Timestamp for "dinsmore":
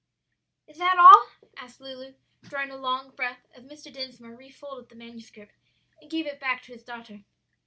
3.93-4.35